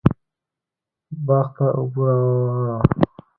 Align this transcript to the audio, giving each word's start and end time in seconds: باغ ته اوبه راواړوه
باغ 1.25 1.47
ته 1.55 1.65
اوبه 1.77 2.03
راواړوه 2.07 2.75